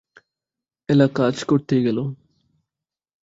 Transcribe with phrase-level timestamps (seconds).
[0.89, 1.97] এলা কাজ করতেই গেল।